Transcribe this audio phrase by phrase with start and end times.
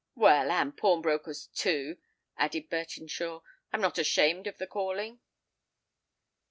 [0.15, 1.99] "Well—and pawnbroker's, too,"
[2.35, 5.19] added Bertinshaw: "I'm not ashamed of the calling."